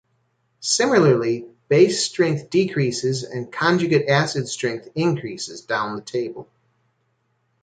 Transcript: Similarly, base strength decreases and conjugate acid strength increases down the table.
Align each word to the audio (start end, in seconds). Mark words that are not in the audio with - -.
Similarly, 0.63 1.45
base 1.69 2.03
strength 2.03 2.49
decreases 2.49 3.21
and 3.21 3.53
conjugate 3.53 4.09
acid 4.09 4.47
strength 4.49 4.87
increases 4.95 5.61
down 5.61 5.95
the 5.95 6.01
table. 6.01 6.49